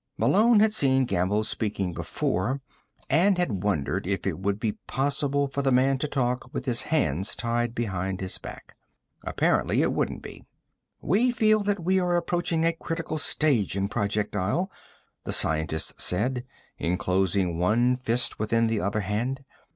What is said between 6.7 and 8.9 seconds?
hands tied behind his back.